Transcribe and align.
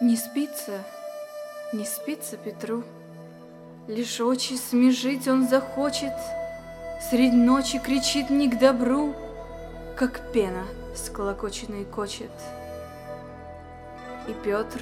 Не 0.00 0.16
спится, 0.16 0.84
не 1.72 1.84
спится 1.84 2.36
Петру, 2.36 2.84
Лишь 3.88 4.20
очи 4.20 4.52
смежить 4.54 5.26
он 5.26 5.48
захочет, 5.48 6.12
Средь 7.10 7.32
ночи 7.32 7.80
кричит 7.80 8.30
не 8.30 8.48
к 8.48 8.60
добру, 8.60 9.12
Как 9.96 10.30
пена 10.32 10.62
с 10.94 11.10
колокочиной 11.10 11.84
кочет. 11.84 12.30
И 14.28 14.34
Петр, 14.44 14.80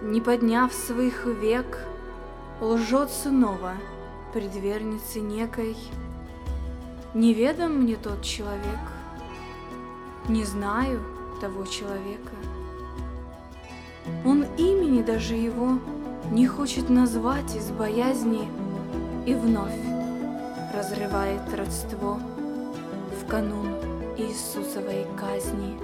не 0.00 0.22
подняв 0.22 0.72
своих 0.72 1.26
век, 1.26 1.80
Лжет 2.62 3.10
снова 3.10 3.74
предвернице 4.32 5.20
некой. 5.20 5.76
Неведом 7.12 7.82
мне 7.82 7.96
тот 7.96 8.22
человек, 8.22 8.80
Не 10.28 10.44
знаю 10.44 11.04
того 11.42 11.66
человека. 11.66 12.32
Имени 14.94 15.06
даже 15.06 15.34
его 15.34 15.80
не 16.30 16.46
хочет 16.46 16.88
назвать 16.88 17.56
из 17.56 17.68
боязни 17.72 18.48
и 19.26 19.34
вновь 19.34 19.74
разрывает 20.72 21.42
родство 21.52 22.20
в 23.20 23.26
канун 23.28 23.74
Иисусовой 24.16 25.04
казни. 25.18 25.76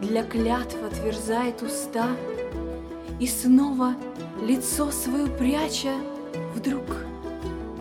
Для 0.00 0.24
клятв 0.24 0.82
отверзает 0.82 1.62
уста 1.62 2.08
и 3.20 3.28
снова 3.28 3.94
лицо 4.42 4.90
свое 4.90 5.28
пряча, 5.28 5.94
вдруг 6.56 6.82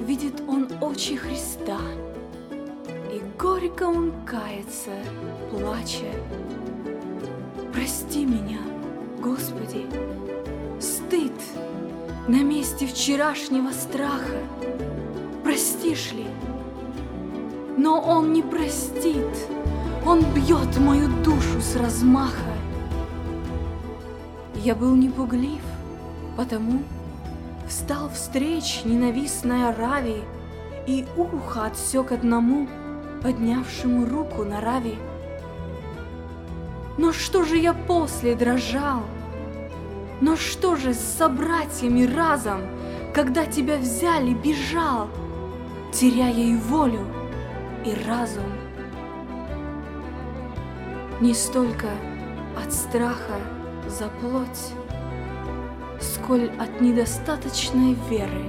видит 0.05 0.39
он 0.47 0.67
очи 0.81 1.15
Христа. 1.15 1.79
И 3.11 3.23
горько 3.39 3.85
он 3.85 4.13
кается, 4.27 4.91
плача. 5.49 6.13
Прости 7.73 8.23
меня, 8.23 8.59
Господи, 9.21 9.85
стыд 10.79 11.33
на 12.29 12.41
месте 12.41 12.87
вчерашнего 12.87 13.71
страха. 13.71 14.37
Простишь 15.43 16.13
ли? 16.13 16.25
Но 17.77 17.99
он 17.99 18.31
не 18.31 18.41
простит, 18.41 19.27
он 20.05 20.23
бьет 20.33 20.77
мою 20.77 21.09
душу 21.23 21.59
с 21.59 21.75
размаха. 21.75 22.53
Я 24.55 24.73
был 24.73 24.95
непуглив, 24.95 25.63
потому 26.37 26.83
встал 27.67 28.09
встреч 28.09 28.83
ненавистная 28.85 29.75
Рави 29.75 30.23
и 30.87 31.05
ухо 31.17 31.65
отсек 31.65 32.13
одному, 32.13 32.69
поднявшему 33.21 34.05
руку 34.05 34.45
на 34.45 34.61
Рави. 34.61 34.97
Но 36.99 37.13
что 37.13 37.45
же 37.45 37.55
я 37.55 37.73
после 37.73 38.35
дрожал? 38.35 39.03
Но 40.19 40.35
что 40.35 40.75
же 40.75 40.93
с 40.93 40.99
собратьями 40.99 42.03
разом, 42.03 42.59
когда 43.13 43.45
тебя 43.45 43.77
взяли, 43.77 44.33
бежал, 44.33 45.07
теряя 45.93 46.33
и 46.33 46.57
волю, 46.57 47.07
и 47.85 47.93
разум? 48.05 48.51
Не 51.21 51.33
столько 51.33 51.87
от 52.61 52.73
страха 52.73 53.39
за 53.87 54.09
плоть, 54.19 54.73
сколь 56.01 56.51
от 56.59 56.81
недостаточной 56.81 57.95
веры 58.09 58.43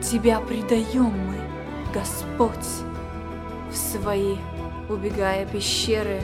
Тебя 0.00 0.40
предаем 0.40 1.12
мы, 1.28 1.36
Господь, 1.92 2.86
в 3.70 3.76
свои, 3.76 4.36
убегая 4.88 5.44
пещеры. 5.44 6.22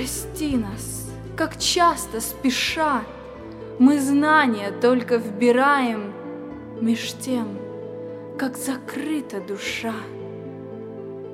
Прости 0.00 0.56
нас, 0.56 1.10
как 1.36 1.58
часто 1.58 2.22
спеша 2.22 3.02
мы 3.78 4.00
знания 4.00 4.70
только 4.70 5.18
вбираем, 5.18 6.14
меж 6.80 7.12
тем, 7.20 7.48
как 8.38 8.56
закрыта 8.56 9.42
душа, 9.42 9.92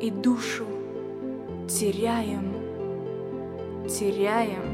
и 0.01 0.11
душу 0.11 0.65
теряем, 1.69 2.55
теряем. 3.89 4.65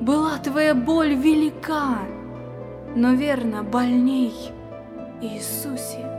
Была 0.00 0.38
твоя 0.38 0.74
боль 0.74 1.12
велика, 1.12 1.98
но 2.94 3.12
верно 3.12 3.62
больней, 3.62 4.32
Иисусе, 5.20 6.10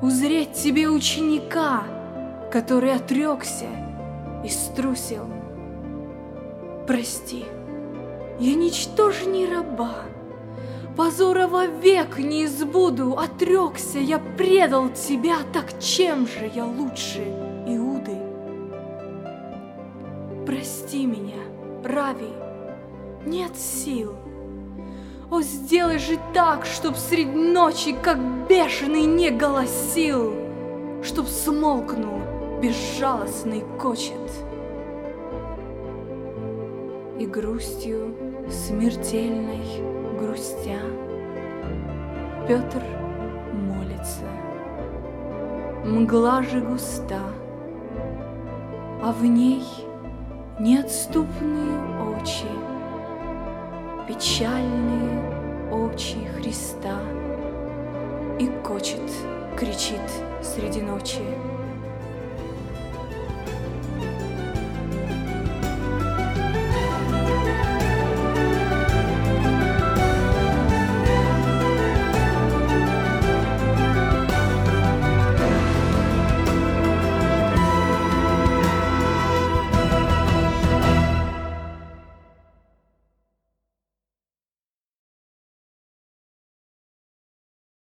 узреть 0.00 0.54
тебе 0.54 0.88
ученика, 0.88 1.82
который 2.50 2.94
отрекся 2.94 3.66
и 4.44 4.48
струсил. 4.48 5.26
Прости, 6.86 7.44
я 8.38 8.54
ничтожней 8.54 9.48
раба, 9.48 10.02
Позора 10.96 11.46
вовек 11.46 12.18
не 12.18 12.44
избуду, 12.44 13.16
Отрекся, 13.16 13.98
я 13.98 14.18
предал 14.18 14.90
тебя, 14.90 15.36
Так 15.52 15.78
чем 15.78 16.26
же 16.26 16.50
я 16.54 16.66
лучше 16.66 17.20
Иуды? 17.66 18.18
Прости 20.44 21.06
меня, 21.06 21.40
Рави, 21.84 22.32
нет 23.24 23.56
сил. 23.56 24.14
О, 25.30 25.40
сделай 25.40 25.98
же 25.98 26.18
так, 26.34 26.66
чтоб 26.66 26.96
средь 26.96 27.34
ночи, 27.34 27.96
Как 28.02 28.18
бешеный, 28.48 29.04
не 29.04 29.30
голосил, 29.30 30.34
Чтоб 31.02 31.26
смолкнул 31.26 32.31
безжалостный 32.62 33.64
кочет 33.76 34.30
и 37.18 37.26
грустью 37.26 38.14
смертельной 38.48 39.64
грустя. 40.16 40.78
Петр 42.46 42.80
молится, 43.52 44.26
мгла 45.84 46.42
же 46.42 46.60
густа, 46.60 47.22
а 49.02 49.10
в 49.10 49.24
ней 49.24 49.64
неотступные 50.60 51.80
очи, 52.16 52.46
печальные 54.06 55.72
очи 55.72 56.18
Христа. 56.36 57.00
И 58.38 58.46
кочет, 58.64 59.10
кричит 59.56 60.00
среди 60.42 60.80
ночи. 60.80 61.22